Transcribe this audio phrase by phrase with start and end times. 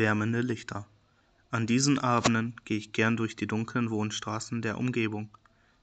[0.00, 0.86] Wärmende Lichter.
[1.50, 5.28] An diesen Abenden gehe ich gern durch die dunklen Wohnstraßen der Umgebung.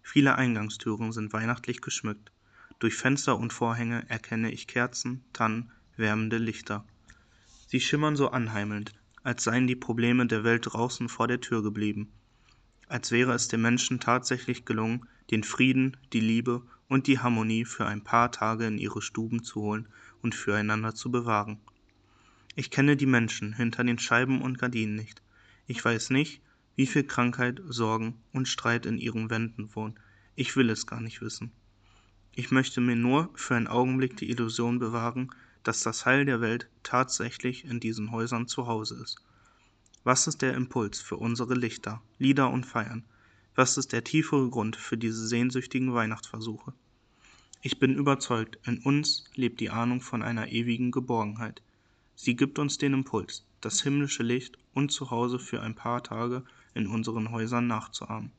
[0.01, 2.31] Viele Eingangstüren sind weihnachtlich geschmückt.
[2.79, 6.83] Durch Fenster und Vorhänge erkenne ich Kerzen, Tannen, wärmende Lichter.
[7.67, 12.11] Sie schimmern so anheimelnd, als seien die Probleme der Welt draußen vor der Tür geblieben.
[12.87, 17.85] Als wäre es den Menschen tatsächlich gelungen, den Frieden, die Liebe und die Harmonie für
[17.85, 19.87] ein paar Tage in ihre Stuben zu holen
[20.23, 21.59] und füreinander zu bewahren.
[22.59, 25.21] Ich kenne die Menschen hinter den Scheiben und Gardinen nicht.
[25.67, 26.41] Ich weiß nicht,
[26.75, 29.99] wie viel Krankheit, Sorgen und Streit in ihren Wänden wohnen.
[30.35, 31.51] Ich will es gar nicht wissen.
[32.33, 35.29] Ich möchte mir nur für einen Augenblick die Illusion bewahren,
[35.61, 39.19] dass das Heil der Welt tatsächlich in diesen Häusern zu Hause ist.
[40.03, 43.03] Was ist der Impuls für unsere Lichter, Lieder und Feiern?
[43.53, 46.73] Was ist der tiefere Grund für diese sehnsüchtigen Weihnachtsversuche?
[47.61, 51.61] Ich bin überzeugt, in uns lebt die Ahnung von einer ewigen Geborgenheit.
[52.19, 56.43] Sie gibt uns den Impuls, das himmlische Licht und zu Hause für ein paar Tage
[56.73, 58.31] in unseren Häusern nachzuahmen.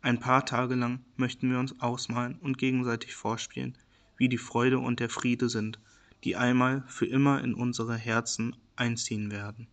[0.00, 3.76] Ein paar Tage lang möchten wir uns ausmalen und gegenseitig vorspielen,
[4.16, 5.78] wie die Freude und der Friede sind,
[6.24, 9.68] die einmal für immer in unsere Herzen einziehen werden.